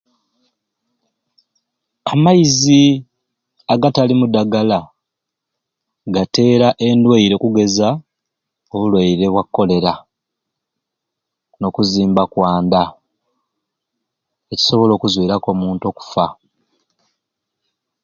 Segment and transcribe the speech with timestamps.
[2.11, 2.81] Amaizi
[3.73, 4.79] agatalimu ddagala
[6.15, 7.87] gateera endwaire okugeza
[8.73, 9.93] obulwaire bwa cholera
[11.57, 12.83] n'okuzimba kwa nda
[14.53, 16.25] ekisobola okuzwiraku omuntu okufa